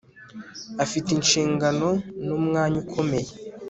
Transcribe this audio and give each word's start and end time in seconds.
afite 0.83 1.09
inshingano 1.13 1.89
nu 2.25 2.37
mwanya 2.45 2.77
ukomeye 2.83 3.31